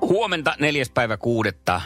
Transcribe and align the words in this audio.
Huomenta 0.00 0.54
neljäs 0.60 0.90
päivä 0.90 1.16
kuudetta, 1.16 1.80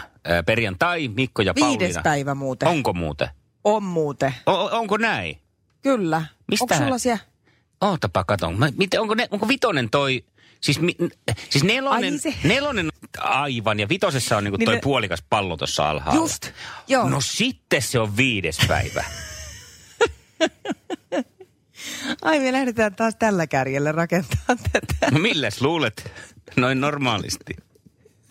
perjantai, 0.47 1.09
Mikko 1.09 1.43
ja 1.43 1.55
Pauliina. 1.55 1.79
Viides 1.79 1.97
päivä 2.03 2.35
muuten. 2.35 2.69
Onko 2.69 2.93
muuten? 2.93 3.29
On 3.65 3.83
muuten. 3.83 4.35
O- 4.47 4.79
onko 4.79 4.97
näin? 4.97 5.39
Kyllä. 5.83 6.23
Mistä 6.51 6.65
Onko 6.65 6.75
sulla 6.85 6.99
siellä? 6.99 7.23
Ootapa 7.81 8.25
katon. 8.25 8.59
Mä, 8.59 8.69
miten, 8.77 9.01
onko, 9.01 9.15
ne, 9.15 9.29
onko 9.31 9.49
vitonen 9.49 9.91
toi... 9.91 10.25
Siis, 10.61 10.81
mi, 10.81 10.97
siis 11.51 11.65
nelonen, 11.65 12.13
Ai 12.15 12.19
se- 12.19 12.35
nelonen 12.45 12.89
aivan 13.19 13.81
ja 13.81 13.89
vitosessa 13.89 14.37
on 14.37 14.45
niinku 14.45 14.57
Niin 14.57 14.65
toi 14.65 14.75
ne- 14.75 14.81
puolikas 14.81 15.23
pallo 15.31 15.57
tuossa 15.57 15.91
alhaalla. 15.91 16.21
Just, 16.23 16.51
joo. 16.89 17.09
No 17.09 17.21
sitten 17.21 17.83
se 17.83 17.99
on 17.99 18.17
viides 18.17 18.59
päivä. 18.69 19.05
Ai 22.23 22.41
me 22.41 22.53
lähdetään 22.53 22.95
taas 22.95 23.17
tällä 23.19 23.47
kärjellä 23.47 23.93
rakentaa 23.93 24.57
tätä. 24.73 25.11
No 25.11 25.19
milläs 25.19 25.61
luulet? 25.61 26.13
Noin 26.57 26.81
normaalisti. 26.81 27.57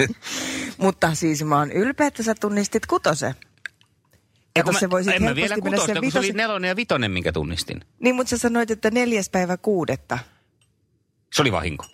Mutta 0.77 1.15
siis 1.15 1.43
mä 1.43 1.57
oon 1.57 1.71
ylpeä, 1.71 2.07
että 2.07 2.23
sä 2.23 2.35
tunnistit 2.35 2.85
kutosen. 2.85 3.35
Ja 4.55 4.63
kun 4.63 4.73
Kato, 4.73 4.79
se 4.79 4.89
voisit 4.89 5.13
en 5.13 5.23
mä 5.23 5.35
vielä 5.35 5.55
kutosta, 5.61 5.93
kun 5.99 6.11
se 6.11 6.19
oli 6.19 6.27
vitosen- 6.27 6.37
nelonen 6.37 6.67
ja 6.69 6.75
vitonen, 6.75 7.11
minkä 7.11 7.31
tunnistin. 7.31 7.81
Niin, 7.99 8.15
mutta 8.15 8.29
sä 8.29 8.37
sanoit, 8.37 8.71
että 8.71 8.91
neljäs 8.91 9.29
päivä 9.29 9.57
kuudetta. 9.57 10.19
Se 11.33 11.41
oli 11.41 11.51
vahinko. 11.51 11.85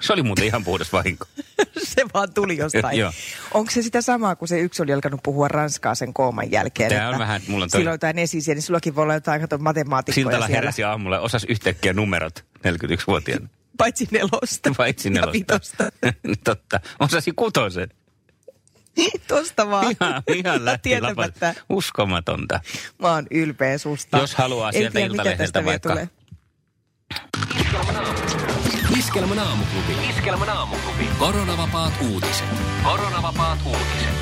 Se 0.00 0.12
oli 0.12 0.22
muuten 0.22 0.44
ihan 0.44 0.64
puhdas 0.64 0.92
vahinko. 0.92 1.26
se 1.94 2.02
vaan 2.14 2.34
tuli 2.34 2.56
jostain. 2.56 2.98
Onko 3.54 3.70
se 3.70 3.82
sitä 3.82 4.02
samaa, 4.02 4.36
kun 4.36 4.48
se 4.48 4.60
yksi 4.60 4.82
oli 4.82 4.92
alkanut 4.92 5.20
puhua 5.22 5.48
ranskaa 5.48 5.94
sen 5.94 6.14
kooman 6.14 6.50
jälkeen? 6.50 6.90
Tää 6.90 7.08
on 7.08 7.14
että 7.14 7.18
vähän, 7.18 7.42
mulla 7.48 7.64
on 7.64 7.70
toi- 7.70 7.80
Silloin 7.80 7.94
jotain 7.94 8.18
esisiä, 8.18 8.54
niin 8.54 8.62
sullakin 8.62 8.94
voi 8.94 9.02
olla 9.02 9.14
jotain 9.14 9.40
kato, 9.40 9.58
matemaatikkoja 9.58 10.24
Siltala 10.24 10.46
siellä. 10.46 10.56
heräsi 10.60 10.84
aamulla, 10.84 11.20
osas 11.20 11.44
yhtäkkiä 11.44 11.92
numerot 11.92 12.44
41-vuotiaana. 12.58 13.48
Paitsi 13.78 14.08
nelosta. 14.10 14.70
Paitsi 14.76 15.08
Ja 15.08 15.12
nelosta. 15.12 15.32
vitosta. 15.32 15.84
Totta. 16.44 16.80
Osasi 17.00 17.32
kutosen. 17.36 17.88
Tosta 19.28 19.70
vaan. 19.70 19.86
Ihan, 20.00 20.22
ihan 20.34 20.64
lähti. 20.64 20.90
Uskomatonta. 21.68 22.60
Mä 22.98 23.08
oon 23.12 23.26
ylpeä 23.30 23.78
susta. 23.78 24.18
Jos 24.18 24.34
haluaa 24.34 24.68
En 24.68 24.74
sieltä 24.74 24.92
tiedä, 24.92 25.06
Iltalehdeltä 25.06 25.64
vaikka- 25.64 25.88
tulee. 25.88 26.08
Iskelmän 28.98 29.38
aamuklubi. 29.38 30.08
Iskelmän 30.10 30.48
aamuklubi. 30.48 31.08
Koronavapaat 31.18 31.92
uutiset. 32.10 32.44
Koronavapaat 32.84 33.58
uutiset. 33.66 34.14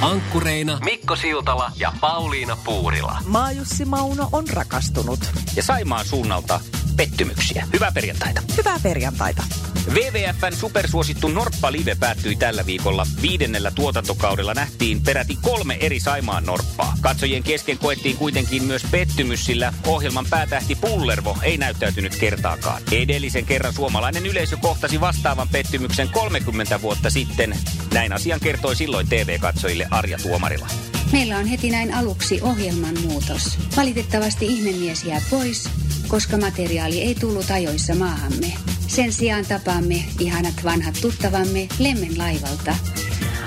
Ankkureina 0.00 0.78
Mikko 0.84 1.16
Siltala 1.16 1.72
ja 1.76 1.92
Pauliina 2.00 2.56
Puurila. 2.64 3.18
Maajussi 3.26 3.84
Mauno 3.84 4.28
on 4.32 4.48
rakastunut. 4.48 5.20
Ja 5.56 5.62
Saimaan 5.62 6.04
suunnalta 6.04 6.60
pettymyksiä. 6.96 7.66
Hyvää 7.72 7.92
perjantaita. 7.92 8.42
Hyvää 8.56 8.78
perjantaita. 8.82 9.42
WWFn 9.88 10.56
supersuosittu 10.56 11.28
Norppa 11.28 11.72
Live 11.72 11.94
päättyi 12.00 12.36
tällä 12.36 12.66
viikolla. 12.66 13.06
Viidennellä 13.22 13.70
tuotantokaudella 13.70 14.54
nähtiin 14.54 15.00
peräti 15.00 15.38
kolme 15.42 15.76
eri 15.80 16.00
Saimaan 16.00 16.46
Norppaa. 16.46 16.96
Katsojien 17.00 17.42
kesken 17.42 17.78
koettiin 17.78 18.16
kuitenkin 18.16 18.64
myös 18.64 18.82
pettymys, 18.90 19.44
sillä 19.44 19.72
ohjelman 19.86 20.26
päätähti 20.30 20.74
Pullervo 20.74 21.38
ei 21.42 21.56
näyttäytynyt 21.56 22.16
kertaakaan. 22.16 22.82
Edellisen 22.92 23.44
kerran 23.44 23.74
suomalainen 23.74 24.26
yleisö 24.26 24.56
kohtasi 24.56 25.00
vastaavan 25.00 25.48
pettymyksen 25.48 26.08
30 26.08 26.82
vuotta 26.82 27.10
sitten. 27.10 27.58
Näin 27.94 28.12
asian 28.12 28.40
kertoi 28.40 28.76
silloin 28.76 29.08
TV-katsojille 29.08 29.86
Arja 29.90 30.18
Tuomarila. 30.18 30.68
Meillä 31.14 31.38
on 31.38 31.46
heti 31.46 31.70
näin 31.70 31.94
aluksi 31.94 32.40
ohjelman 32.42 32.94
muutos. 33.00 33.58
Valitettavasti 33.76 34.46
ihmemies 34.46 35.04
jää 35.04 35.20
pois, 35.30 35.70
koska 36.08 36.36
materiaali 36.36 37.00
ei 37.00 37.14
tullut 37.14 37.50
ajoissa 37.50 37.94
maahamme. 37.94 38.52
Sen 38.86 39.12
sijaan 39.12 39.46
tapaamme 39.46 40.04
ihanat 40.20 40.54
vanhat 40.64 40.94
tuttavamme 41.00 41.68
Lemmen 41.78 42.18
laivalta. 42.18 42.76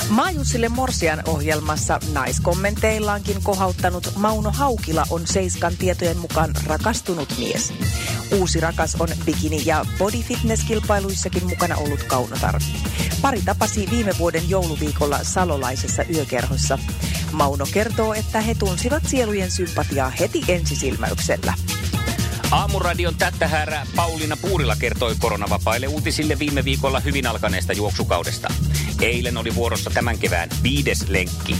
Maajussille 0.10 0.70
Morsian 0.70 1.24
ohjelmassa 1.28 2.00
naiskommenteillaankin 2.14 3.44
kohauttanut 3.44 4.12
Mauno 4.16 4.52
Haukila 4.52 5.06
on 5.10 5.28
Seiskan 5.28 5.78
tietojen 5.78 6.18
mukaan 6.18 6.52
rakastunut 6.66 7.34
mies. 7.38 7.74
Uusi 8.40 8.60
rakas 8.60 8.96
on 9.00 9.08
bikini- 9.26 9.66
ja 9.66 9.86
body 9.98 10.18
fitness-kilpailuissakin 10.18 11.50
mukana 11.50 11.76
ollut 11.76 12.04
Kaunotar. 12.04 12.62
Pari 13.22 13.42
tapasi 13.42 13.90
viime 13.92 14.18
vuoden 14.20 14.50
jouluviikolla 14.50 15.20
salolaisessa 15.24 16.04
yökerhossa. 16.16 16.80
Mauno 17.32 17.68
kertoo, 17.74 18.14
että 18.14 18.42
he 18.42 18.56
tunsivat 18.56 19.04
sielujen 19.06 19.52
sympatiaa 19.52 20.10
heti 20.10 20.44
ensisilmäyksellä. 20.48 21.54
Aamuradion 22.52 23.16
tättähärä 23.16 23.88
Pauliina 23.96 24.38
Puurila 24.38 24.76
kertoi 24.76 25.16
koronavapaille 25.20 25.88
uutisille 25.88 26.40
viime 26.40 26.64
viikolla 26.64 27.00
hyvin 27.00 27.28
alkaneesta 27.28 27.74
juoksukaudesta. 27.74 28.54
Eilen 29.02 29.38
oli 29.38 29.56
vuorossa 29.56 29.90
tämän 29.90 30.18
kevään 30.18 30.50
viides 30.64 31.10
lenkki. 31.10 31.56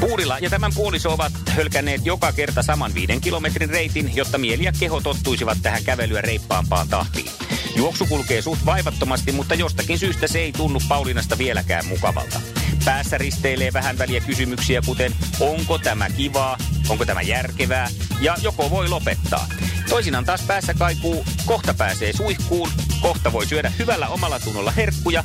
Puurila 0.00 0.38
ja 0.38 0.50
tämän 0.50 0.72
puoliso 0.74 1.12
ovat 1.12 1.32
hölkänneet 1.48 2.06
joka 2.06 2.32
kerta 2.32 2.62
saman 2.62 2.94
viiden 2.94 3.20
kilometrin 3.20 3.70
reitin, 3.70 4.16
jotta 4.16 4.38
mieli 4.38 4.64
ja 4.64 4.72
keho 4.78 5.00
tottuisivat 5.00 5.58
tähän 5.62 5.84
kävelyä 5.84 6.20
reippaampaan 6.20 6.88
tahtiin. 6.88 7.30
Juoksu 7.76 8.06
kulkee 8.06 8.42
suht 8.42 8.66
vaivattomasti, 8.66 9.32
mutta 9.32 9.54
jostakin 9.54 9.98
syystä 9.98 10.26
se 10.26 10.38
ei 10.38 10.52
tunnu 10.52 10.80
Pauliinasta 10.88 11.38
vieläkään 11.38 11.86
mukavalta. 11.86 12.40
Päässä 12.84 13.18
risteilee 13.18 13.72
vähän 13.72 13.98
väliä 13.98 14.20
kysymyksiä, 14.20 14.82
kuten 14.86 15.12
onko 15.40 15.78
tämä 15.78 16.10
kivaa, 16.10 16.58
onko 16.88 17.04
tämä 17.06 17.22
järkevää 17.22 17.88
ja 18.20 18.36
joko 18.42 18.70
voi 18.70 18.88
lopettaa. 18.88 19.48
Toisinaan 19.88 20.24
taas 20.24 20.42
päässä 20.42 20.74
kaikuu, 20.74 21.24
kohta 21.46 21.74
pääsee 21.74 22.12
suihkuun, 22.12 22.70
kohta 23.00 23.32
voi 23.32 23.46
syödä 23.46 23.72
hyvällä 23.78 24.08
omalla 24.08 24.40
tunnolla 24.40 24.70
herkkuja. 24.70 25.24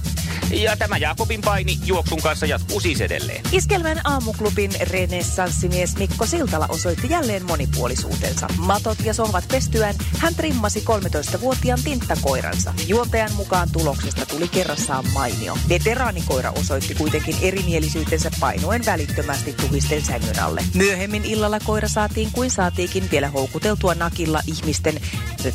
Ja 0.52 0.78
tämä 0.78 0.98
Jaakobin 0.98 1.42
paini 1.42 1.80
juoksun 1.86 2.22
kanssa 2.22 2.46
jatkuu 2.46 2.80
siis 2.80 3.02
edelleen. 3.02 3.42
Iskelmän 3.52 4.02
aamuklubin 4.04 4.72
renessanssimies 4.82 5.98
Mikko 5.98 6.26
Siltala 6.26 6.66
osoitti 6.70 7.10
jälleen 7.10 7.46
monipuolisuutensa. 7.46 8.48
Matot 8.58 8.98
ja 9.04 9.14
sohvat 9.14 9.48
pestyään 9.48 9.96
hän 10.18 10.36
trimmasi 10.36 10.84
13-vuotiaan 10.90 11.80
tinttakoiransa. 11.84 12.74
Juontajan 12.88 13.34
mukaan 13.34 13.70
tuloksesta 13.72 14.26
tuli 14.26 14.48
kerrassaan 14.48 15.06
mainio. 15.14 15.58
Veteraanikoira 15.70 16.52
osoitti 16.52 16.96
kuitenkin 16.96 17.36
erimielisyytensä 17.42 18.32
painoen 18.40 18.86
välittömästi 18.86 19.54
tuhisten 19.54 20.06
sängyn 20.06 20.40
alle. 20.40 20.62
Myöhemmin 20.74 21.26
illalla 21.26 21.60
koira 21.60 21.88
saatiin 21.88 22.32
kuin 22.32 22.52
saatiinkin 22.52 23.12
vielä 23.12 23.30
houkuteltua 23.30 23.96
nakilla 23.96 24.42
ihmisten, 24.48 25.00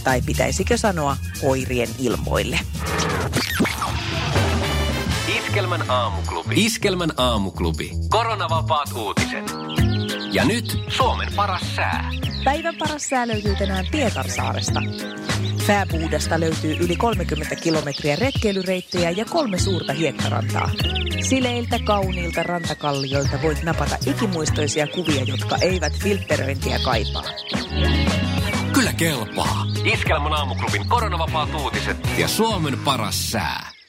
tai 0.04 0.22
pitäisikö 0.22 0.76
sanoa 0.76 1.16
koirien 1.40 1.88
ilmoille. 1.98 2.60
Iskelmän 5.60 5.90
aamuklubi. 5.90 6.54
Iskelmän 6.64 7.10
aamuklubi. 7.16 7.90
Koronavapaat 8.08 8.92
uutiset. 8.96 9.44
Ja 10.32 10.44
nyt 10.44 10.78
Suomen 10.88 11.28
paras 11.36 11.76
sää. 11.76 12.10
Päivän 12.44 12.74
paras 12.78 13.08
sää 13.08 13.28
löytyy 13.28 13.56
tänään 13.56 13.86
Pietarsaaresta. 13.90 14.82
Fääbuudasta 15.66 16.40
löytyy 16.40 16.76
yli 16.80 16.96
30 16.96 17.56
kilometriä 17.56 18.16
retkeilyreittejä 18.16 19.10
ja 19.10 19.24
kolme 19.24 19.58
suurta 19.58 19.92
hiekkarantaa. 19.92 20.70
Sileiltä, 21.28 21.78
kauniilta 21.84 22.42
rantakallioilta 22.42 23.42
voit 23.42 23.62
napata 23.62 23.96
ikimuistoisia 24.06 24.86
kuvia, 24.86 25.22
jotka 25.22 25.56
eivät 25.56 25.92
filtteröintiä 26.02 26.78
kaipaa. 26.84 27.24
Kyllä 28.72 28.92
kelpaa. 28.92 29.66
Iskelmän 29.92 30.32
aamuklubin 30.32 30.88
koronavapaat 30.88 31.54
uutiset 31.54 31.96
ja 32.18 32.28
Suomen 32.28 32.78
paras 32.84 33.30
sää. 33.32 33.79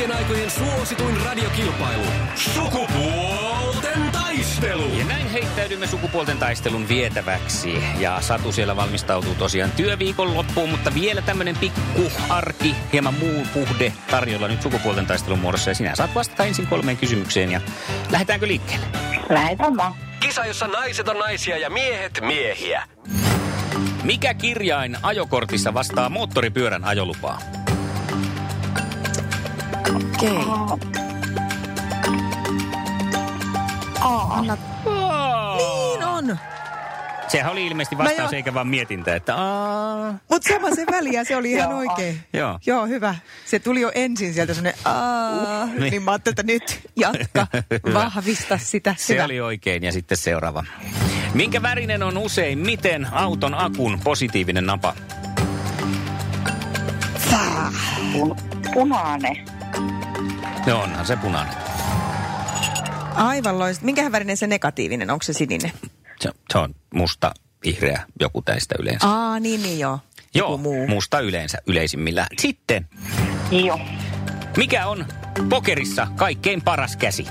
Kaikkien 0.00 0.18
aikojen 0.18 0.50
suosituin 0.50 1.16
radiokilpailu. 1.24 2.04
Sukupuolten 2.34 4.10
taistelu. 4.12 4.94
Ja 4.98 5.04
näin 5.04 5.30
heittäydymme 5.30 5.86
sukupuolten 5.86 6.38
taistelun 6.38 6.88
vietäväksi. 6.88 7.82
Ja 7.98 8.20
Satu 8.20 8.52
siellä 8.52 8.76
valmistautuu 8.76 9.34
tosiaan 9.34 9.70
työviikon 9.70 10.34
loppuun, 10.34 10.70
mutta 10.70 10.94
vielä 10.94 11.22
tämmönen 11.22 11.56
pikku 11.56 12.12
arki, 12.28 12.74
hieman 12.92 13.14
muu 13.14 13.46
puhde 13.54 13.92
tarjolla 14.10 14.48
nyt 14.48 14.62
sukupuolten 14.62 15.06
taistelun 15.06 15.38
muodossa. 15.38 15.70
Ja 15.70 15.74
sinä 15.74 15.94
saat 15.94 16.14
vastata 16.14 16.44
ensin 16.44 16.66
kolmeen 16.66 16.96
kysymykseen 16.96 17.52
ja 17.52 17.60
lähdetäänkö 18.10 18.48
liikkeelle? 18.48 18.86
Lähetään 19.30 19.76
vaan. 19.76 19.94
Kisa, 20.20 20.46
jossa 20.46 20.66
naiset 20.66 21.08
on 21.08 21.18
naisia 21.18 21.58
ja 21.58 21.70
miehet 21.70 22.20
miehiä. 22.20 22.82
Mikä 24.04 24.34
kirjain 24.34 24.96
ajokortissa 25.02 25.74
vastaa 25.74 26.08
moottoripyörän 26.08 26.84
ajolupaa? 26.84 27.38
Okei. 30.20 30.36
Anna... 34.30 34.56
Niin 35.56 36.04
on. 36.04 36.38
Sehän 37.28 37.52
oli 37.52 37.66
ilmeisesti 37.66 37.98
vastaus 37.98 38.32
jo- 38.32 38.36
eikä 38.36 38.54
vaan 38.54 38.68
mietintä, 38.68 39.14
että 39.16 39.36
aa. 39.36 40.14
Mutta 40.30 40.48
sama 40.52 40.70
se 40.74 40.84
väliä, 40.90 41.24
se 41.24 41.36
oli 41.36 41.52
ihan 41.52 41.72
oikein. 41.72 42.20
Joo. 42.32 42.58
Joo, 42.66 42.86
hyvä. 42.86 43.14
Se 43.46 43.58
tuli 43.58 43.80
jo 43.80 43.92
ensin 43.94 44.34
sieltä 44.34 44.54
sellainen 44.54 44.80
aa, 44.86 45.66
Niin. 45.66 45.80
niin 45.80 46.02
mä 46.02 46.10
ajattelin, 46.10 46.32
että 46.32 46.42
nyt 46.42 46.80
jatka, 46.96 47.46
vahvista 47.94 48.58
sitä. 48.58 48.94
Se 48.98 49.14
Hyvä. 49.14 49.24
oli 49.24 49.40
oikein 49.40 49.82
ja 49.82 49.92
sitten 49.92 50.16
seuraava. 50.18 50.64
Minkä 51.34 51.62
värinen 51.62 52.02
on 52.02 52.18
usein 52.18 52.58
miten 52.58 53.08
auton 53.12 53.54
akun 53.54 54.00
positiivinen 54.04 54.66
napa? 54.66 54.94
Pun, 58.12 58.36
punainen. 58.74 59.36
No 60.66 60.80
onhan 60.82 61.06
se 61.06 61.16
punainen. 61.16 61.54
Aivan 63.14 63.58
loistava. 63.58 63.84
Minkähän 63.86 64.12
värinen 64.12 64.36
se 64.36 64.46
negatiivinen, 64.46 65.10
onko 65.10 65.22
se 65.22 65.32
sininen? 65.32 65.72
Se, 66.20 66.30
se 66.52 66.58
on 66.58 66.74
musta, 66.94 67.34
vihreä, 67.64 68.02
joku 68.20 68.42
täistä 68.42 68.74
yleensä. 68.78 69.08
Aa, 69.08 69.40
niin, 69.40 69.62
niin 69.62 69.78
joo. 69.78 69.98
Joo, 70.34 70.50
Joku 70.50 70.58
muu. 70.62 70.88
musta 70.88 71.20
yleensä 71.20 71.58
yleisimmillään. 71.66 72.28
Sitten, 72.38 72.88
Joo. 73.50 73.80
mikä 74.56 74.86
on 74.86 75.06
pokerissa 75.48 76.06
kaikkein 76.16 76.62
paras 76.62 76.96
käsi? 76.96 77.26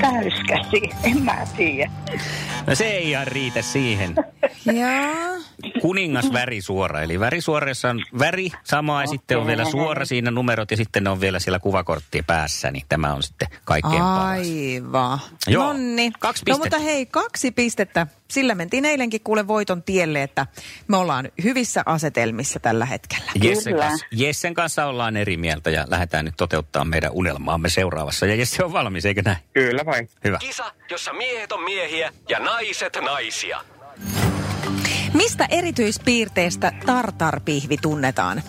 Täyskäsi. 0.00 0.90
En 1.02 1.22
mä 1.22 1.46
tiedä. 1.56 1.90
No 2.66 2.74
se 2.74 2.84
ei 2.84 3.10
ihan 3.10 3.26
riitä 3.26 3.62
siihen. 3.62 4.14
Joo. 4.66 5.42
Kuningas 5.80 6.32
värisuora, 6.32 7.02
eli 7.02 7.20
värisuorassa 7.20 7.90
on 7.90 8.04
väri 8.18 8.50
sama 8.64 9.00
ja 9.02 9.06
sitten 9.06 9.38
on 9.38 9.46
vielä 9.46 9.64
suora 9.64 10.04
siinä 10.04 10.30
numerot 10.30 10.70
ja 10.70 10.76
sitten 10.76 11.04
ne 11.04 11.10
on 11.10 11.20
vielä 11.20 11.38
siellä 11.38 11.58
kuvakorttien 11.58 12.24
päässä, 12.24 12.70
niin 12.70 12.84
tämä 12.88 13.14
on 13.14 13.22
sitten 13.22 13.48
kaikkein 13.64 14.02
paras. 14.02 14.38
Aivan. 14.38 15.18
Joo, 15.46 15.64
Nonni. 15.64 16.12
kaksi 16.18 16.42
No 16.42 16.44
pistettä. 16.44 16.76
mutta 16.76 16.90
hei, 16.90 17.06
kaksi 17.06 17.50
pistettä. 17.50 18.06
Sillä 18.28 18.54
mentiin 18.54 18.84
eilenkin 18.84 19.20
kuule 19.20 19.48
voiton 19.48 19.82
tielle, 19.82 20.22
että 20.22 20.46
me 20.88 20.96
ollaan 20.96 21.28
hyvissä 21.44 21.82
asetelmissa 21.86 22.60
tällä 22.60 22.86
hetkellä. 22.86 23.32
Jessen 23.42 23.72
Kyllä. 23.72 23.84
kanssa, 23.86 24.06
Jessen 24.12 24.54
kanssa 24.54 24.86
ollaan 24.86 25.16
eri 25.16 25.36
mieltä 25.36 25.70
ja 25.70 25.84
lähdetään 25.88 26.24
nyt 26.24 26.34
toteuttaa 26.36 26.84
meidän 26.84 27.10
unelmaamme 27.12 27.68
seuraavassa. 27.68 28.26
Ja 28.26 28.34
Jesse 28.34 28.64
on 28.64 28.72
valmis, 28.72 29.04
eikö 29.04 29.22
näin? 29.24 29.36
Kyllä 29.54 29.86
vain. 29.86 30.10
Hyvä. 30.24 30.38
Kisa, 30.38 30.72
jossa 30.90 31.12
miehet 31.12 31.52
on 31.52 31.62
miehiä 31.64 32.12
ja 32.28 32.38
naiset 32.38 32.98
naisia. 33.04 33.60
Mistä 35.14 35.46
erityispiirteestä 35.50 36.72
tartarpihvi 36.86 37.76
tunnetaan? 37.76 38.42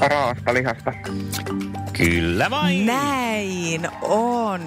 Raasta 0.00 0.54
lihasta. 0.54 0.92
Kyllä 1.92 2.50
vain. 2.50 2.86
Näin 2.86 3.88
on. 4.02 4.60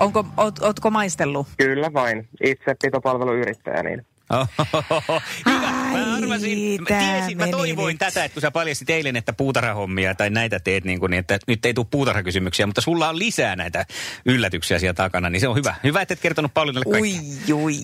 Onko, 0.00 0.24
oot, 0.36 0.58
ootko 0.58 0.90
maistellut? 0.90 1.46
Kyllä 1.56 1.92
vain. 1.92 2.28
Itse 2.44 2.76
pitopalveluyrittäjä, 2.82 3.82
niin 3.82 4.06
Ohohoho. 4.30 5.22
Hyvä. 5.46 5.60
Mä 5.60 5.94
Ai, 5.94 6.22
arvasin, 6.22 6.80
mä 6.80 6.86
tiesin, 6.98 7.38
mä 7.38 7.48
toivoin 7.48 7.94
nyt. 7.94 7.98
tätä, 7.98 8.24
että 8.24 8.34
kun 8.34 8.40
sä 8.40 8.50
paljastit 8.50 8.90
eilen, 8.90 9.16
että 9.16 9.32
puutarhahommia 9.32 10.14
tai 10.14 10.30
näitä 10.30 10.60
teet, 10.60 10.84
niin, 10.84 11.00
kuin, 11.00 11.10
niin 11.10 11.18
että 11.18 11.38
nyt 11.46 11.64
ei 11.64 11.74
tule 11.74 11.86
puutarhakysymyksiä, 11.90 12.66
mutta 12.66 12.80
sulla 12.80 13.08
on 13.08 13.18
lisää 13.18 13.56
näitä 13.56 13.86
yllätyksiä 14.26 14.78
siellä 14.78 14.94
takana, 14.94 15.30
niin 15.30 15.40
se 15.40 15.48
on 15.48 15.56
hyvä. 15.56 15.74
Hyvä, 15.84 16.02
että 16.02 16.14
et 16.14 16.20
kertonut 16.20 16.54
Pauliinalle 16.54 16.92
kaikki. 16.92 17.52
Ui, 17.52 17.62
ui. 17.62 17.74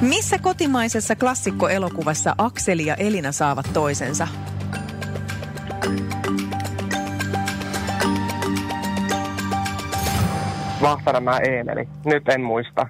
Missä 0.00 0.38
kotimaisessa 0.38 1.16
klassikkoelokuvassa 1.16 2.34
Akseli 2.38 2.86
ja 2.86 2.94
Elina 2.94 3.32
saavat 3.32 3.70
toisensa? 3.72 4.28
Vahtaranmäen 10.82 11.54
Eemeli. 11.54 11.88
Nyt 12.04 12.28
en 12.28 12.40
muista. 12.40 12.86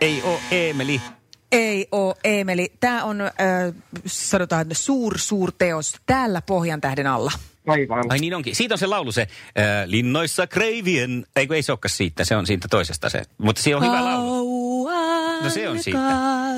Ei 0.00 0.22
oo 0.24 0.40
Eemeli. 0.50 1.00
Ei 1.52 1.86
oo, 1.92 2.14
Eemeli. 2.24 2.72
Tämä 2.80 3.04
on, 3.04 3.20
äh, 3.20 3.30
sanotaan, 4.06 4.66
suur, 4.72 5.18
suur 5.18 5.52
teos 5.58 5.94
täällä 6.06 6.42
Pohjan 6.42 6.80
tähden 6.80 7.06
alla. 7.06 7.32
Aivan. 7.66 8.04
Ai 8.08 8.18
niin 8.18 8.34
onkin. 8.34 8.56
Siitä 8.56 8.74
on 8.74 8.78
se 8.78 8.86
laulu 8.86 9.12
se, 9.12 9.22
äh, 9.22 9.26
linnoissa 9.86 10.46
kreivien, 10.46 11.26
ei 11.36 11.46
kun 11.46 11.56
ei 11.56 11.62
se 11.62 11.72
olekaan 11.72 11.90
siitä, 11.90 12.24
se 12.24 12.36
on 12.36 12.46
siitä 12.46 12.68
toisesta 12.70 13.10
se. 13.10 13.22
Mutta 13.38 13.62
se 13.62 13.76
on 13.76 13.84
hyvä 13.84 14.04
laulu. 14.04 14.59
No 15.42 15.50
se 15.50 15.68
on 15.68 15.82
siitä. 15.82 15.98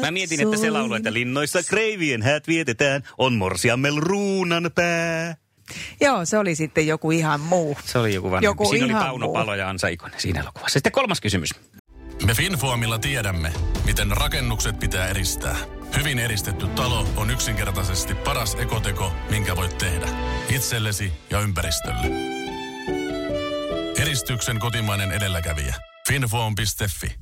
Mä 0.00 0.10
mietin, 0.10 0.40
että 0.40 0.56
se 0.56 0.70
laulu, 0.70 0.94
että 0.94 1.12
linnoissa 1.12 1.62
kreivien 1.62 2.22
häät 2.22 2.48
vietetään, 2.48 3.02
on 3.18 3.34
morsiammel 3.34 3.96
ruunan 3.96 4.70
pää. 4.74 5.36
Joo, 6.00 6.24
se 6.24 6.38
oli 6.38 6.54
sitten 6.54 6.86
joku 6.86 7.10
ihan 7.10 7.40
muu. 7.40 7.76
Se 7.84 7.98
oli 7.98 8.14
joku 8.14 8.30
vanha. 8.30 8.44
Joku 8.44 8.68
Siinä 8.68 8.84
oli 8.84 9.04
Pauno 9.04 9.26
muu. 9.26 9.34
Palo 9.34 9.54
ja 9.54 9.68
Ansa 9.68 9.88
Ikonen 9.88 10.20
siinä 10.20 10.40
elokuvassa. 10.40 10.72
Sitten 10.72 10.92
kolmas 10.92 11.20
kysymys. 11.20 11.50
Me 12.26 12.34
Finfoamilla 12.34 12.98
tiedämme, 12.98 13.52
miten 13.84 14.10
rakennukset 14.10 14.78
pitää 14.78 15.06
eristää. 15.08 15.56
Hyvin 15.98 16.18
eristetty 16.18 16.66
talo 16.66 17.08
on 17.16 17.30
yksinkertaisesti 17.30 18.14
paras 18.14 18.54
ekoteko, 18.54 19.12
minkä 19.30 19.56
voit 19.56 19.78
tehdä. 19.78 20.06
Itsellesi 20.48 21.12
ja 21.30 21.40
ympäristölle. 21.40 22.06
Eristyksen 23.98 24.58
kotimainen 24.58 25.12
edelläkävijä. 25.12 25.74
Finfoam.fi 26.08 27.21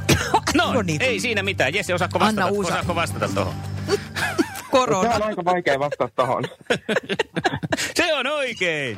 Niin. 0.83 1.01
ei 1.01 1.19
siinä 1.19 1.43
mitään. 1.43 1.73
Jesse, 1.73 1.93
osaako 1.93 2.19
vastata, 2.19 2.43
Anna 2.45 2.55
uusa- 2.57 2.69
osaako 2.73 2.95
vastata 2.95 3.27
tuohon? 3.27 3.53
Se 3.89 3.99
Korona. 4.71 5.15
on 5.15 5.23
aika 5.23 5.45
vaikea 5.45 5.79
vastata 5.79 6.09
tohon. 6.15 6.43
Se 7.95 8.13
on 8.13 8.27
oikein. 8.27 8.97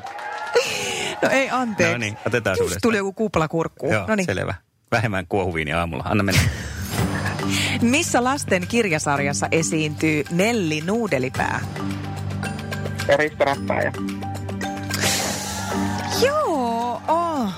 No 1.22 1.30
ei 1.30 1.50
anteeksi. 1.50 1.92
No 1.94 1.98
niin, 1.98 2.18
otetaan 2.28 2.54
Just 2.54 2.62
uudestaan. 2.62 2.82
tuli 2.82 2.98
joku 2.98 3.14
kupla 3.14 3.48
kurkkuun. 3.48 3.94
Joo, 3.94 4.06
No 4.08 4.16
niin. 4.16 4.26
selvä. 4.26 4.54
Vähemmän 4.92 5.26
kuohuviinia 5.30 5.80
aamulla. 5.80 6.04
Anna 6.08 6.24
mennä. 6.24 6.42
Missä 7.82 8.24
lasten 8.24 8.68
kirjasarjassa 8.68 9.48
esiintyy 9.52 10.24
Nelli 10.32 10.82
Nuudelipää? 10.82 11.60
Ja 13.08 13.18
Risto 13.18 13.46
Räppäjä. 13.46 13.94
Joo, 16.26 17.02
oh. 17.08 17.50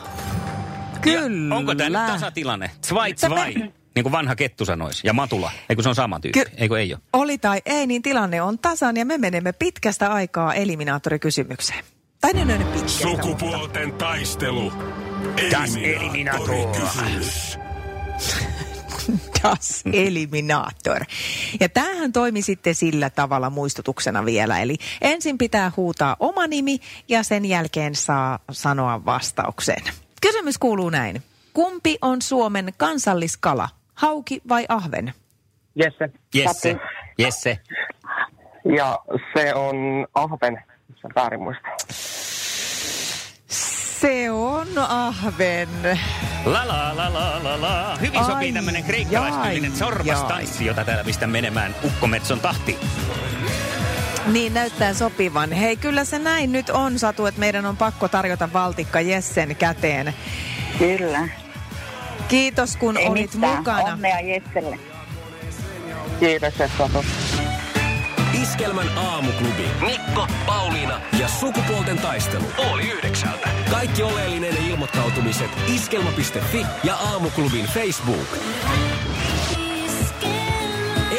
Kyllä. 1.01 1.49
Ja 1.49 1.55
onko 1.57 1.75
tämä 1.75 2.03
nyt 2.05 2.11
tasatilanne? 2.13 2.71
Zwei, 2.83 3.13
zwei. 3.13 3.71
Niin 3.95 4.03
kuin 4.03 4.11
vanha 4.11 4.35
kettu 4.35 4.65
sanoisi. 4.65 5.07
Ja 5.07 5.13
matula. 5.13 5.51
Eikö 5.69 5.81
se 5.83 5.89
on 5.89 5.95
sama 5.95 6.19
tyyppi? 6.19 6.39
Ky- 6.45 6.51
Eikö 6.57 6.79
ei 6.79 6.93
ole? 6.93 7.01
Oli 7.13 7.37
tai 7.37 7.61
ei, 7.65 7.87
niin 7.87 8.01
tilanne 8.01 8.41
on 8.41 8.59
tasan 8.59 8.97
ja 8.97 9.05
me 9.05 9.17
menemme 9.17 9.51
pitkästä 9.53 10.13
aikaa 10.13 10.53
eliminaattorikysymykseen. 10.53 11.83
Tai 12.21 12.33
ne 12.33 12.41
on 12.41 12.63
pitkästä. 12.73 13.07
mutta- 13.07 13.23
Sukupuolten 13.23 13.93
taistelu. 13.93 14.73
Das 15.51 15.75
Eliminator. 15.75 16.55
Das 19.43 19.83
Eliminator. 19.93 21.01
Ja 21.59 21.69
tämähän 21.69 22.11
toimi 22.13 22.41
sitten 22.41 22.75
sillä 22.75 23.09
tavalla 23.09 23.49
muistutuksena 23.49 24.25
vielä. 24.25 24.59
Eli 24.61 24.77
ensin 25.01 25.37
pitää 25.37 25.71
huutaa 25.77 26.15
oma 26.19 26.47
nimi 26.47 26.79
ja 27.09 27.23
sen 27.23 27.45
jälkeen 27.45 27.95
saa 27.95 28.39
sanoa 28.51 29.05
vastauksen. 29.05 29.83
Kysymys 30.21 30.57
kuuluu 30.57 30.89
näin. 30.89 31.23
Kumpi 31.53 31.97
on 32.01 32.21
Suomen 32.21 32.73
kansalliskala? 32.77 33.69
Hauki 33.95 34.41
vai 34.49 34.65
ahven? 34.69 35.13
Jesse. 35.75 36.09
Jesse. 36.35 36.75
Jesse. 37.17 37.59
Ja 38.77 38.99
se 39.33 39.53
on 39.53 40.07
Ahven. 40.13 40.63
Se 41.01 41.07
väärin 41.15 41.41
muista. 41.41 41.67
Se 43.99 44.31
on 44.31 44.67
ahven. 44.77 45.69
La 46.45 46.67
la 46.67 46.97
la 46.97 47.13
la 47.13 47.43
la 47.43 47.61
la. 47.61 47.97
Hyvin 48.01 48.19
Ai, 48.19 48.25
sopii 48.25 48.53
tämmönen 48.53 48.83
kreikkalaistyylinen 48.83 49.75
sorvastanssi, 49.75 50.65
jota 50.65 50.85
täällä 50.85 51.03
pistän 51.03 51.29
menemään 51.29 51.75
ukkometson 51.83 52.39
tahtiin. 52.39 52.77
Niin 54.31 54.53
näyttää 54.53 54.93
sopivan. 54.93 55.51
Hei, 55.51 55.77
kyllä 55.77 56.05
se 56.05 56.19
näin 56.19 56.51
nyt 56.51 56.69
on, 56.69 56.99
Satu, 56.99 57.25
että 57.25 57.39
meidän 57.39 57.65
on 57.65 57.77
pakko 57.77 58.07
tarjota 58.07 58.49
valtikka 58.53 59.01
Jessen 59.01 59.55
käteen. 59.55 60.13
Kyllä. 60.79 61.27
Kiitos, 62.27 62.77
kun 62.77 62.97
Ei 62.97 63.07
olit 63.07 63.33
mitään. 63.35 63.57
mukana. 63.57 63.93
Onnea 63.93 64.19
Jesselle. 64.19 64.79
Kiitos, 66.19 66.61
että. 66.61 66.89
Iskelmän 68.41 68.97
aamuklubi. 68.97 69.65
Mikko, 69.85 70.27
Pauliina 70.45 71.01
ja 71.19 71.27
sukupuolten 71.27 71.97
taistelu. 71.97 72.45
Oli 72.57 72.91
yhdeksältä. 72.91 73.49
Kaikki 73.71 74.03
oleellinen 74.03 74.57
ilmoittautumiset 74.57 75.49
iskelma.fi 75.75 76.65
ja 76.83 76.95
aamuklubin 76.95 77.65
Facebook. 77.65 78.37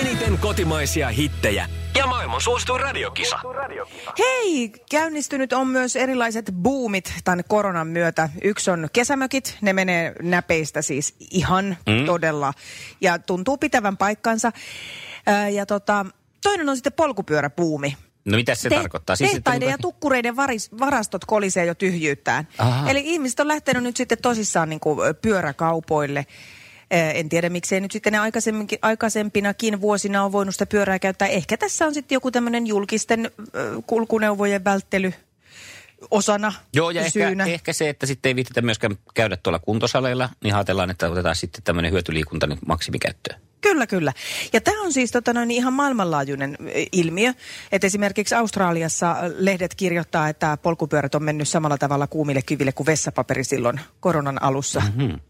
Eniten 0.01 0.39
kotimaisia 0.39 1.09
hittejä 1.09 1.69
ja 1.97 2.07
maailman 2.07 2.41
suosituin 2.41 2.81
radiokisa. 2.81 3.39
Hei, 4.19 4.73
käynnistynyt 4.91 5.53
on 5.53 5.69
myös 5.69 5.97
erilaiset 5.97 6.51
boomit 6.53 7.15
tämän 7.25 7.45
koronan 7.49 7.87
myötä. 7.87 8.29
Yksi 8.43 8.71
on 8.71 8.89
kesämökit, 8.93 9.59
ne 9.61 9.73
menee 9.73 10.15
näpeistä 10.23 10.83
siis 10.83 11.15
ihan 11.31 11.77
mm. 11.87 12.07
todella 12.07 12.53
ja 13.01 13.19
tuntuu 13.19 13.57
pitävän 13.59 13.97
paikkansa. 13.97 14.53
Ää, 15.27 15.49
ja 15.49 15.67
tota, 15.67 16.07
toinen 16.43 16.69
on 16.69 16.77
sitten 16.77 16.93
polkupyöräbuumi. 16.93 17.97
No 18.25 18.37
mitä 18.37 18.55
se 18.55 18.69
Te- 18.69 18.77
tarkoittaa? 18.77 19.17
tehtaiden 19.17 19.69
että 19.69 19.75
ja 19.75 19.79
tukkureiden 19.79 20.37
varis, 20.37 20.71
varastot 20.79 21.25
kolisee 21.25 21.65
jo 21.65 21.75
tyhjyyttään. 21.75 22.49
Aha. 22.59 22.91
Eli 22.91 23.03
ihmiset 23.05 23.41
on 23.41 23.49
lähtenyt 23.49 23.83
nyt 23.83 23.97
sitten 23.97 24.19
tosissaan 24.23 24.69
niin 24.69 24.81
kuin 24.81 24.99
pyöräkaupoille. 25.23 26.27
Eh, 26.91 27.17
En 27.17 27.29
tiedä, 27.29 27.49
miksei 27.49 27.81
nyt 27.81 27.93
sitten 27.93 28.13
ne 28.13 28.19
aikaisempinakin 28.83 29.81
vuosina 29.81 30.25
on 30.25 30.33
voinut 30.33 30.55
sitä 30.55 30.67
pyörää 30.67 30.99
käyttää. 30.99 31.29
Ehkä 31.29 31.57
tässä 31.57 31.87
on 31.87 31.95
sitten 31.95 32.17
joku 32.17 32.31
tämmöinen 32.31 32.67
julkisten 32.67 33.31
kulkuneuvojen 33.87 34.65
välttely 34.65 35.13
osana 36.11 36.53
Joo, 36.73 36.91
ja 36.91 37.01
ehkä, 37.01 37.11
syynä. 37.11 37.45
ehkä 37.45 37.73
se, 37.73 37.89
että 37.89 38.07
sitten 38.07 38.31
ei 38.31 38.37
viititä 38.37 38.63
myöskään 38.63 38.99
käydä 39.15 39.37
tuolla 39.37 39.59
kuntosaleilla, 39.59 40.29
niin 40.45 40.55
ajatellaan, 40.55 40.91
että 40.91 41.11
otetaan 41.11 41.37
sitten 41.37 41.63
tämmöinen 41.65 41.93
hyötyliikunta 41.93 42.47
nyt 42.47 42.59
maksimikäyttöön. 42.67 43.41
Kyllä, 43.61 43.87
kyllä. 43.87 44.13
Ja 44.53 44.61
tämä 44.61 44.83
on 44.83 44.93
siis 44.93 45.11
tota 45.11 45.33
noin, 45.33 45.51
ihan 45.51 45.73
maailmanlaajuinen 45.73 46.59
ilmiö. 46.93 47.35
Että 47.73 47.87
esimerkiksi 47.87 48.35
Australiassa 48.35 49.17
lehdet 49.39 49.75
kirjoittaa, 49.75 50.29
että 50.29 50.57
polkupyörät 50.63 51.15
on 51.15 51.23
mennyt 51.23 51.49
samalla 51.49 51.79
tavalla 51.79 52.07
kuumille 52.07 52.43
kyville 52.43 52.73
kuin 52.73 52.87
vessapaperi 52.87 53.45
silloin 53.45 53.81
koronan 54.01 54.43
alussa. 54.43 54.81
Mm-hmm. 54.81 55.21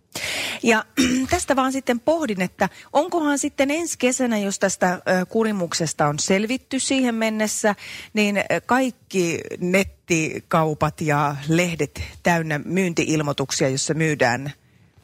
Ja 0.62 0.84
tästä 1.30 1.56
vaan 1.56 1.72
sitten 1.72 2.00
pohdin, 2.00 2.42
että 2.42 2.68
onkohan 2.92 3.38
sitten 3.38 3.70
ensi 3.70 3.98
kesänä, 3.98 4.38
jos 4.38 4.58
tästä 4.58 5.02
kurimuksesta 5.28 6.06
on 6.06 6.18
selvitty 6.18 6.80
siihen 6.80 7.14
mennessä, 7.14 7.74
niin 8.14 8.44
kaikki 8.66 9.40
nettikaupat 9.60 11.00
ja 11.00 11.36
lehdet 11.48 12.02
täynnä 12.22 12.60
myyntiilmoituksia, 12.64 13.68
jossa 13.68 13.94
myydään 13.94 14.52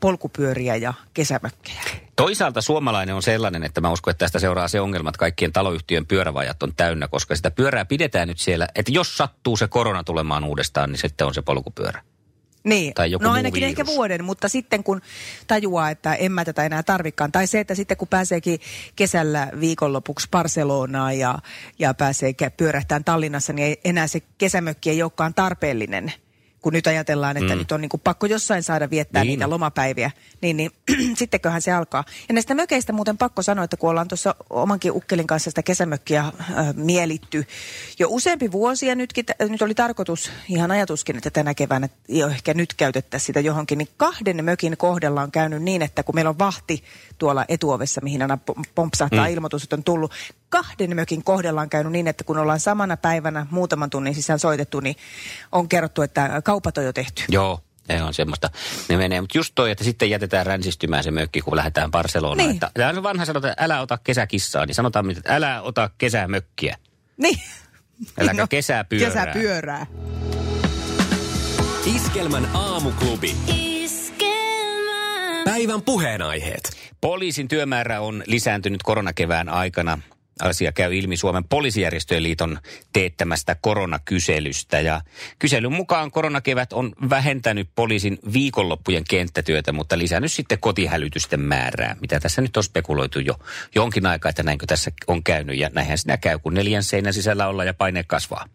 polkupyöriä 0.02 0.76
ja 0.76 0.94
kesämökkejä. 1.14 1.82
Toisaalta 2.16 2.60
suomalainen 2.60 3.14
on 3.14 3.22
sellainen, 3.22 3.64
että 3.64 3.80
mä 3.80 3.92
uskon, 3.92 4.10
että 4.10 4.24
tästä 4.24 4.38
seuraa 4.38 4.68
se 4.68 4.80
ongelma, 4.80 5.08
että 5.08 5.18
kaikkien 5.18 5.52
taloyhtiön 5.52 6.06
pyörävajat 6.06 6.62
on 6.62 6.74
täynnä, 6.76 7.08
koska 7.08 7.36
sitä 7.36 7.50
pyörää 7.50 7.84
pidetään 7.84 8.28
nyt 8.28 8.38
siellä, 8.38 8.68
että 8.74 8.92
jos 8.92 9.16
sattuu 9.16 9.56
se 9.56 9.68
korona 9.68 10.04
tulemaan 10.04 10.44
uudestaan, 10.44 10.90
niin 10.90 10.98
sitten 10.98 11.26
on 11.26 11.34
se 11.34 11.42
polkupyörä. 11.42 12.02
Niin, 12.64 12.94
Tai 12.94 13.10
joku 13.10 13.24
no 13.24 13.32
ainakin 13.32 13.60
virus. 13.60 13.68
ehkä 13.68 13.86
vuoden, 13.86 14.24
mutta 14.24 14.48
sitten 14.48 14.84
kun 14.84 15.00
tajuaa, 15.46 15.90
että 15.90 16.14
en 16.14 16.32
mä 16.32 16.44
tätä 16.44 16.64
enää 16.64 16.82
tarvikaan, 16.82 17.32
tai 17.32 17.46
se, 17.46 17.60
että 17.60 17.74
sitten 17.74 17.96
kun 17.96 18.08
pääseekin 18.08 18.60
kesällä 18.96 19.48
viikonlopuksi 19.60 20.28
Barcelonaan 20.30 21.18
ja, 21.18 21.38
ja 21.78 21.94
pääsee 21.94 22.32
pyörähtään 22.56 23.04
Tallinnassa, 23.04 23.52
niin 23.52 23.66
ei, 23.66 23.80
enää 23.84 24.06
se 24.06 24.22
kesämökki 24.38 24.90
ei 24.90 25.02
olekaan 25.02 25.34
tarpeellinen. 25.34 26.12
Kun 26.62 26.72
nyt 26.72 26.86
ajatellaan, 26.86 27.36
että 27.36 27.52
mm. 27.52 27.58
nyt 27.58 27.72
on 27.72 27.80
niin 27.80 27.88
kuin 27.88 28.00
pakko 28.00 28.26
jossain 28.26 28.62
saada 28.62 28.90
viettää 28.90 29.24
Niin 29.24 29.30
niitä 29.30 29.50
lomapäiviä, 29.50 30.10
niin, 30.40 30.56
niin 30.56 30.70
sittenköhän 31.18 31.62
se 31.62 31.72
alkaa. 31.72 32.04
Ja 32.28 32.34
näistä 32.34 32.54
mökeistä 32.54 32.92
muuten 32.92 33.18
pakko 33.18 33.42
sanoa, 33.42 33.64
että 33.64 33.76
kun 33.76 33.90
ollaan 33.90 34.08
tuossa 34.08 34.34
omankin 34.50 34.92
ukkelin 34.92 35.26
kanssa 35.26 35.50
sitä 35.50 35.62
kesämökkiä 35.62 36.20
äh, 36.20 36.74
mielitty 36.74 37.46
jo 37.98 38.06
useampi 38.10 38.52
vuosi, 38.52 38.86
ja 38.86 38.94
nytkin, 38.94 39.26
t- 39.26 39.48
nyt 39.48 39.62
oli 39.62 39.74
tarkoitus, 39.74 40.30
ihan 40.48 40.70
ajatuskin, 40.70 41.16
että 41.16 41.30
tänä 41.30 41.54
keväänä 41.54 41.88
jo 42.08 42.28
ehkä 42.28 42.54
nyt 42.54 42.74
käytettäisiin 42.74 43.26
sitä 43.26 43.40
johonkin, 43.40 43.78
niin 43.78 43.88
kahden 43.96 44.44
mökin 44.44 44.76
kohdalla 44.76 45.22
on 45.22 45.32
käynyt 45.32 45.62
niin, 45.62 45.82
että 45.82 46.02
kun 46.02 46.14
meillä 46.14 46.28
on 46.28 46.38
vahti 46.38 46.84
tuolla 47.18 47.44
etuovessa, 47.48 48.00
mihin 48.00 48.22
aina 48.22 48.38
pom- 48.50 48.64
pompsahtaa 48.74 49.26
mm. 49.26 49.32
ilmoitus, 49.32 49.62
että 49.62 49.76
on 49.76 49.84
tullut, 49.84 50.12
kahden 50.52 50.96
mökin 50.96 51.24
kohdalla 51.24 51.60
on 51.60 51.70
käynyt 51.70 51.92
niin, 51.92 52.08
että 52.08 52.24
kun 52.24 52.38
ollaan 52.38 52.60
samana 52.60 52.96
päivänä 52.96 53.46
muutaman 53.50 53.90
tunnin 53.90 54.14
sisään 54.14 54.38
soitettu, 54.38 54.80
niin 54.80 54.96
on 55.52 55.68
kerrottu, 55.68 56.02
että 56.02 56.42
kaupat 56.44 56.78
on 56.78 56.84
jo 56.84 56.92
tehty. 56.92 57.22
Joo, 57.28 57.60
ne 57.88 58.02
on 58.02 58.14
semmoista. 58.14 58.50
Ne 58.88 58.96
menee, 58.96 59.20
mutta 59.20 59.38
just 59.38 59.52
toi, 59.54 59.70
että 59.70 59.84
sitten 59.84 60.10
jätetään 60.10 60.46
ränsistymään 60.46 61.04
se 61.04 61.10
mökki, 61.10 61.40
kun 61.40 61.56
lähdetään 61.56 61.90
Barcelonaan. 61.90 62.36
Niin. 62.38 62.50
Että, 62.50 62.70
täällä 62.74 62.98
on 62.98 63.02
vanha 63.02 63.24
sanota, 63.24 63.50
että 63.50 63.64
älä 63.64 63.80
ota 63.80 63.98
kesäkissaa, 64.04 64.66
niin 64.66 64.74
sanotaan, 64.74 65.10
että 65.10 65.36
älä 65.36 65.62
ota 65.62 65.90
kesämökkiä. 65.98 66.76
Niin. 67.16 67.40
Äläkä 68.20 68.46
kesäpyörää. 68.46 69.26
Kesäpyörää. 69.26 69.86
Iskelmän 71.94 72.48
aamuklubi. 72.54 73.36
Päivän 75.44 75.82
puheenaiheet. 75.82 76.76
Poliisin 77.00 77.48
työmäärä 77.48 78.00
on 78.00 78.22
lisääntynyt 78.26 78.82
koronakevään 78.82 79.48
aikana. 79.48 79.98
Asia 80.40 80.72
käy 80.72 80.96
ilmi 80.96 81.16
Suomen 81.16 81.44
poliisijärjestöjen 81.44 82.22
liiton 82.22 82.58
teettämästä 82.92 83.56
koronakyselystä. 83.60 84.80
Ja 84.80 85.00
kyselyn 85.38 85.72
mukaan 85.72 86.10
koronakevät 86.10 86.72
on 86.72 86.92
vähentänyt 87.10 87.68
poliisin 87.74 88.18
viikonloppujen 88.32 89.04
kenttätyötä, 89.08 89.72
mutta 89.72 89.98
lisännyt 89.98 90.32
sitten 90.32 90.58
kotihälytysten 90.60 91.40
määrää. 91.40 91.96
Mitä 92.00 92.20
tässä 92.20 92.42
nyt 92.42 92.56
on 92.56 92.64
spekuloitu 92.64 93.18
jo 93.18 93.34
jonkin 93.74 94.06
aikaa, 94.06 94.30
että 94.30 94.42
näinkö 94.42 94.66
tässä 94.66 94.90
on 95.06 95.22
käynyt. 95.22 95.58
Ja 95.58 95.70
näinhän 95.72 95.98
siinä 95.98 96.16
käy, 96.16 96.38
kun 96.38 96.54
neljän 96.54 96.82
seinän 96.82 97.14
sisällä 97.14 97.48
ollaan 97.48 97.66
ja 97.66 97.74
paine 97.74 98.04
kasvaa. 98.04 98.46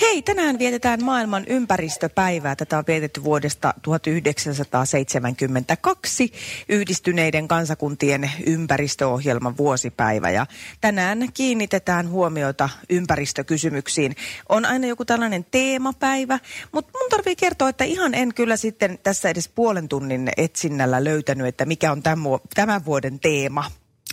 Hei, 0.00 0.22
tänään 0.22 0.58
vietetään 0.58 1.04
maailman 1.04 1.44
ympäristöpäivää. 1.46 2.56
Tätä 2.56 2.78
on 2.78 2.84
vietetty 2.86 3.24
vuodesta 3.24 3.74
1972 3.82 6.32
yhdistyneiden 6.68 7.48
kansakuntien 7.48 8.30
ympäristöohjelman 8.46 9.56
vuosipäivä. 9.56 10.30
Ja 10.30 10.46
tänään 10.80 11.28
kiinnitetään 11.34 12.08
huomiota 12.08 12.68
ympäristökysymyksiin. 12.90 14.16
On 14.48 14.64
aina 14.64 14.86
joku 14.86 15.04
tällainen 15.04 15.46
teemapäivä, 15.50 16.38
mutta 16.72 16.98
mun 16.98 17.10
tarvii 17.10 17.36
kertoa, 17.36 17.68
että 17.68 17.84
ihan 17.84 18.14
en 18.14 18.34
kyllä 18.34 18.56
sitten 18.56 18.98
tässä 19.02 19.28
edes 19.28 19.48
puolen 19.48 19.88
tunnin 19.88 20.30
etsinnällä 20.36 21.04
löytänyt, 21.04 21.46
että 21.46 21.64
mikä 21.64 21.92
on 21.92 22.02
tämän, 22.02 22.24
vuo- 22.24 22.40
tämän 22.54 22.84
vuoden 22.84 23.20
teema. 23.20 23.70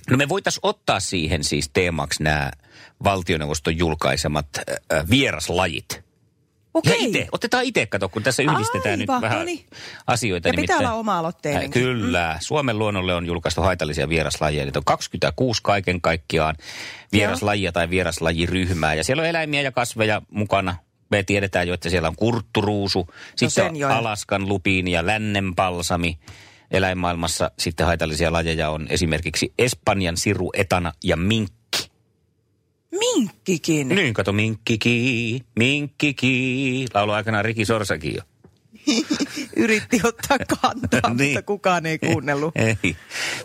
No 0.09 0.17
me 0.17 0.29
voitaisiin 0.29 0.59
ottaa 0.63 0.99
siihen 0.99 1.43
siis 1.43 1.69
teemaksi 1.69 2.23
nämä 2.23 2.51
valtioneuvoston 3.03 3.77
julkaisemat 3.77 4.47
äh, 4.57 5.09
vieraslajit. 5.09 6.11
Okei. 6.73 7.01
Ja 7.01 7.07
itse, 7.07 7.27
otetaan 7.31 7.63
itse, 7.63 7.85
kato, 7.85 8.09
kun 8.09 8.23
tässä 8.23 8.43
yhdistetään 8.43 8.99
nyt 8.99 9.09
Aivan, 9.09 9.21
vähän 9.21 9.39
no 9.39 9.45
niin. 9.45 9.65
asioita. 10.07 10.47
Ja 10.47 10.53
pitää 10.53 10.77
olla 10.77 10.93
oma-aloitteinen. 10.93 11.63
Äh, 11.63 11.69
Kyllä. 11.69 12.37
Suomen 12.39 12.79
luonnolle 12.79 13.15
on 13.15 13.25
julkaistu 13.25 13.61
haitallisia 13.61 14.09
vieraslajeja. 14.09 14.65
Niitä 14.65 14.79
on 14.79 14.85
26 14.85 15.61
kaiken 15.63 16.01
kaikkiaan 16.01 16.55
vieraslajia 17.11 17.71
tai 17.71 17.89
vieraslajiryhmää. 17.89 18.93
Ja 18.93 19.03
siellä 19.03 19.21
on 19.21 19.27
eläimiä 19.27 19.61
ja 19.61 19.71
kasveja 19.71 20.21
mukana. 20.29 20.75
Me 21.09 21.23
tiedetään 21.23 21.67
jo, 21.67 21.73
että 21.73 21.89
siellä 21.89 22.07
on 22.07 22.15
kurtturuusu, 22.15 23.07
sitten 23.29 23.51
sen 23.51 23.65
on 23.65 23.75
jo. 23.75 23.89
Alaskan 23.89 24.47
lupiini 24.47 24.91
ja 24.91 25.05
lännenpalsami. 25.05 26.19
Eläinmaailmassa 26.71 27.51
sitten 27.59 27.85
haitallisia 27.85 28.31
lajeja 28.31 28.69
on 28.69 28.87
esimerkiksi 28.89 29.53
Espanjan 29.57 30.17
siru, 30.17 30.51
etana 30.55 30.93
ja 31.03 31.17
minkki. 31.17 31.60
Minkkikin. 32.99 33.89
Niin, 33.89 34.13
kato, 34.13 34.33
minkkiki, 34.33 35.45
minkkiki. 35.59 36.85
Laulu 36.93 37.11
aikanaan 37.11 37.45
Riki 37.45 37.65
Sorsakin 37.65 38.15
jo. 38.15 38.21
Yritti 39.55 40.01
ottaa 40.03 40.37
kantaa, 40.61 41.13
Niin. 41.13 41.29
mutta 41.29 41.41
kukaan 41.41 41.85
ei 41.85 41.99
kuunnellut. 41.99 42.53
Ei. 42.83 42.95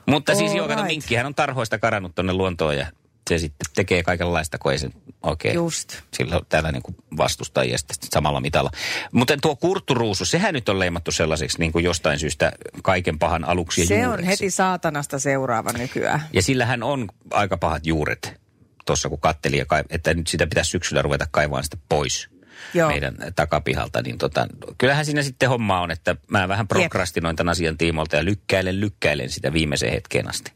Mutta 0.07 0.35
siis 0.35 0.51
All 0.51 0.57
joo, 0.57 0.69
kato, 0.69 0.77
right. 0.83 0.87
minkkihän 0.93 1.27
on 1.27 1.35
tarhoista 1.35 1.79
karannut 1.79 2.15
tonne 2.15 2.33
luontoon 2.33 2.77
ja 2.77 2.87
se 3.31 3.39
sitten 3.39 3.67
tekee 3.75 4.03
kaikenlaista, 4.03 4.59
kun 4.59 4.73
ei 4.73 4.79
se 4.79 4.91
oikein 5.23 5.55
Just. 5.55 5.93
sillä 6.15 6.37
on 6.37 6.47
täällä 6.49 6.73
niin 6.73 6.83
kuin 6.83 6.97
vastustajia 7.17 7.79
sitten 7.79 7.97
samalla 8.13 8.41
mitalla. 8.41 8.71
Mutta 9.13 9.37
tuo 9.43 9.57
kurtturuusu, 9.57 10.25
sehän 10.25 10.55
nyt 10.55 10.69
on 10.69 10.79
leimattu 10.79 11.11
sellaiseksi 11.13 11.59
niin 11.59 11.73
kuin 11.73 11.85
jostain 11.85 12.19
syystä 12.19 12.53
kaiken 12.83 13.19
pahan 13.19 13.45
aluksi 13.45 13.81
ja 13.81 13.87
Se 13.87 13.95
on 13.95 14.03
juureksi. 14.03 14.27
heti 14.31 14.51
saatanasta 14.51 15.19
seuraava 15.19 15.73
nykyään. 15.73 16.23
Ja 16.33 16.43
sillähän 16.43 16.83
on 16.83 17.09
aika 17.31 17.57
pahat 17.57 17.87
juuret 17.87 18.41
tuossa, 18.87 19.09
kun 19.09 19.21
katteli, 19.21 19.63
että 19.91 20.15
nyt 20.15 20.27
sitä 20.27 20.47
pitäisi 20.47 20.71
syksyllä 20.71 21.03
ruveta 21.03 21.27
kaivaan 21.31 21.65
sitä 21.65 21.77
pois 21.89 22.29
Joo. 22.75 22.89
meidän 22.89 23.17
takapihalta. 23.37 24.03
Niin 24.03 24.19
tota, 24.19 24.47
kyllähän 24.79 25.05
siinä 25.05 25.23
sitten 25.23 25.49
homma 25.49 25.81
on, 25.81 25.91
että 25.91 26.17
mä 26.31 26.49
vähän 26.49 26.69
prokrastinoin 26.69 27.37
tämän 27.37 27.53
asian 27.53 27.79
tiimolta 27.79 28.17
ja 28.17 28.25
lykkäilen, 28.25 28.81
lykkäilen 28.81 29.31
sitä 29.31 29.53
viimeiseen 29.53 29.93
hetkeen 29.93 30.29
asti. 30.29 30.53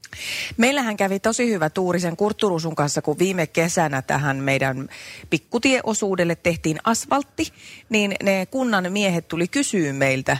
Meillähän 0.56 0.96
kävi 0.96 1.20
tosi 1.20 1.50
hyvä 1.50 1.70
tuuri 1.70 2.00
sen 2.00 2.16
Kurtturusun 2.16 2.74
kanssa, 2.74 3.02
kun 3.02 3.18
viime 3.18 3.46
kesänä 3.46 4.02
tähän 4.02 4.36
meidän 4.36 4.88
pikkutieosuudelle 5.30 6.34
tehtiin 6.34 6.78
asfaltti, 6.84 7.52
niin 7.88 8.14
ne 8.22 8.46
kunnan 8.46 8.92
miehet 8.92 9.28
tuli 9.28 9.48
kysyä 9.48 9.92
meiltä, 9.92 10.36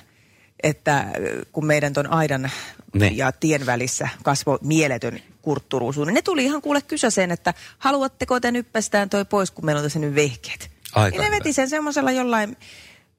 että 0.63 0.97
äh, 0.97 1.07
kun 1.53 1.67
meidän 1.67 1.93
ton 1.93 2.13
aidan 2.13 2.51
Ne. 2.95 3.11
ja 3.15 3.33
tien 3.33 3.67
välissä 3.67 4.09
kasvoi 4.23 4.59
mieletön 4.63 5.21
kurtturuusuun. 5.43 6.15
Ne 6.15 6.23
tuli 6.23 6.45
ihan 6.45 6.63
kuule 6.63 6.83
kysäseen, 6.83 7.31
että 7.31 7.55
haluatteko 7.79 8.41
te 8.41 8.51
nyppästään 8.51 9.11
toi 9.11 9.25
pois, 9.25 9.51
kun 9.51 9.65
meillä 9.65 9.79
on 9.79 9.85
tässä 9.85 9.99
nyt 9.99 10.15
vehkeet. 10.15 10.71
Aika 10.95 11.17
ja 11.17 11.23
ne 11.23 11.31
veti 11.31 11.53
sen 11.53 11.69
semmoisella 11.69 12.11
jollain, 12.11 12.57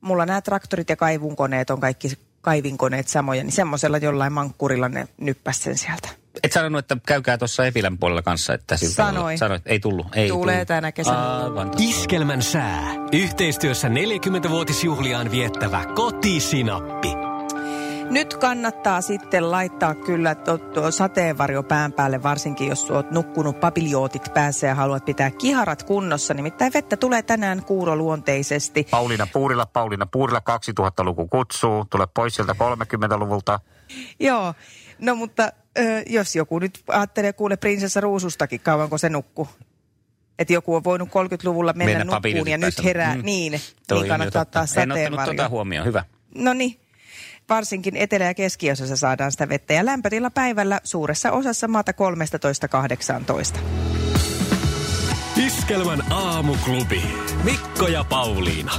mulla 0.01 0.25
nämä 0.25 0.41
traktorit 0.41 0.89
ja 0.89 0.95
kaivunkoneet 0.95 1.69
on 1.69 1.79
kaikki 1.79 2.11
kaivinkoneet 2.41 3.07
samoja, 3.07 3.43
niin 3.43 3.51
semmoisella 3.51 3.97
jollain 3.97 4.33
mankkurilla 4.33 4.89
ne 4.89 5.07
nyppäs 5.17 5.63
sen 5.63 5.77
sieltä. 5.77 6.09
Et 6.43 6.51
sanonut, 6.51 6.79
että 6.79 6.97
käykää 7.07 7.37
tuossa 7.37 7.65
Epilän 7.65 7.97
puolella 7.97 8.21
kanssa, 8.21 8.53
että 8.53 8.77
siltä 8.77 8.93
Sanoin. 8.93 9.37
Sanoit, 9.37 9.61
ei 9.65 9.79
tullut. 9.79 10.07
Ei 10.15 10.29
Tulee 10.29 10.55
tullut. 10.55 10.67
tänä 10.67 10.91
kesänä. 10.91 11.37
Aivan. 11.37 11.71
Iskelmän 11.77 12.41
sää. 12.41 12.83
Yhteistyössä 13.11 13.87
40-vuotisjuhliaan 13.87 15.31
viettävä 15.31 15.85
kotisinappi. 15.95 17.30
Nyt 18.11 18.33
kannattaa 18.37 19.01
sitten 19.01 19.51
laittaa 19.51 19.95
kyllä 19.95 20.35
tuo, 20.35 20.57
tuo 20.57 20.91
sateenvarjo 20.91 21.63
pään 21.63 21.93
päälle, 21.93 22.23
varsinkin 22.23 22.67
jos 22.67 22.91
olet 22.91 23.11
nukkunut 23.11 23.59
papiljootit 23.59 24.33
päässä 24.33 24.67
ja 24.67 24.75
haluat 24.75 25.05
pitää 25.05 25.31
kiharat 25.31 25.83
kunnossa. 25.83 26.33
Nimittäin 26.33 26.73
vettä 26.73 26.97
tulee 26.97 27.21
tänään 27.23 27.63
kuuroluonteisesti. 27.65 28.87
Pauliina 28.91 29.27
Puurila, 29.33 29.65
Pauliina 29.65 30.05
Puurila 30.05 30.39
2000-luku 30.39 31.27
kutsuu. 31.27 31.85
Tule 31.85 32.07
pois 32.13 32.35
sieltä 32.35 32.53
30-luvulta. 32.53 33.59
Joo, 34.19 34.53
no 34.99 35.15
mutta 35.15 35.51
ö, 35.79 35.81
jos 36.09 36.35
joku 36.35 36.59
nyt 36.59 36.83
ajattelee 36.87 37.33
kuule 37.33 37.57
prinsessa 37.57 38.01
Ruusustakin, 38.01 38.59
kauanko 38.59 38.97
se 38.97 39.09
nukkuu. 39.09 39.47
Että 40.39 40.53
joku 40.53 40.75
on 40.75 40.83
voinut 40.83 41.09
30-luvulla 41.09 41.73
mennä, 41.73 41.97
Mennä 41.97 42.13
nukkuun 42.15 42.47
ja 42.47 42.57
nyt 42.57 42.83
herää, 42.83 43.15
Mm. 43.15 43.21
niin, 43.25 43.61
Toi 43.87 43.99
niin 43.99 44.09
kannattaa 44.09 44.41
jo 44.41 44.45
totta. 44.45 44.59
ottaa 44.61 44.83
En 44.83 44.91
ottanut 44.91 44.97
sateenvarjo. 44.97 45.33
tota 45.33 45.49
huomioon, 45.49 45.87
hyvä. 45.87 46.05
No 46.35 46.53
niin, 46.53 46.80
varsinkin 47.51 47.95
etelä- 47.95 48.25
ja 48.25 48.33
keskiosassa 48.33 48.95
saadaan 48.95 49.31
sitä 49.31 49.49
vettä. 49.49 49.73
Ja 49.73 49.85
lämpötila 49.85 50.29
päivällä 50.29 50.79
suuressa 50.83 51.31
osassa 51.31 51.67
maata 51.67 51.93
13-18. 51.93 53.59
Iskelmän 55.45 56.11
aamuklubi. 56.11 57.01
Mikko 57.43 57.87
ja 57.87 58.03
Pauliina. 58.03 58.71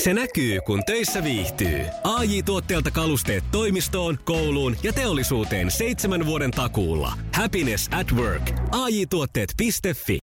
Se 0.00 0.14
näkyy, 0.14 0.60
kun 0.66 0.82
töissä 0.86 1.24
viihtyy. 1.24 1.80
ai 2.04 2.42
tuotteelta 2.42 2.90
kalusteet 2.90 3.44
toimistoon, 3.52 4.18
kouluun 4.24 4.76
ja 4.82 4.92
teollisuuteen 4.92 5.70
seitsemän 5.70 6.26
vuoden 6.26 6.50
takuulla. 6.50 7.12
Happiness 7.34 7.88
at 8.00 8.12
work. 8.12 8.50
AJ-tuotteet.fi 8.70 10.20